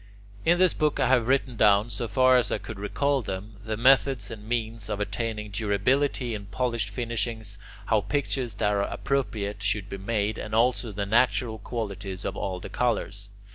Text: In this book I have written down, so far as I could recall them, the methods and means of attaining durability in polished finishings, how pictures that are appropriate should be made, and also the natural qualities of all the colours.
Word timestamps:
In 0.45 0.57
this 0.57 0.73
book 0.73 0.99
I 0.99 1.09
have 1.09 1.27
written 1.27 1.55
down, 1.55 1.91
so 1.91 2.07
far 2.07 2.35
as 2.35 2.51
I 2.51 2.57
could 2.57 2.79
recall 2.79 3.21
them, 3.21 3.57
the 3.63 3.77
methods 3.77 4.31
and 4.31 4.43
means 4.49 4.89
of 4.89 4.99
attaining 4.99 5.51
durability 5.51 6.33
in 6.33 6.47
polished 6.47 6.89
finishings, 6.89 7.59
how 7.85 8.01
pictures 8.01 8.55
that 8.55 8.71
are 8.71 8.81
appropriate 8.81 9.61
should 9.61 9.89
be 9.89 9.97
made, 9.99 10.39
and 10.39 10.55
also 10.55 10.91
the 10.91 11.05
natural 11.05 11.59
qualities 11.59 12.25
of 12.25 12.35
all 12.35 12.59
the 12.59 12.67
colours. 12.67 13.29